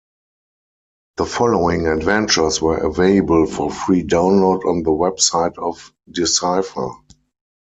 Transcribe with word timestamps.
The 1.17 1.27
following 1.27 1.85
adventures 1.85 2.59
were 2.59 2.77
available 2.77 3.45
for 3.45 3.69
free 3.69 4.03
download 4.03 4.65
on 4.65 4.81
the 4.81 4.89
website 4.89 5.55
of 5.59 5.93
Decipher. 6.09 6.89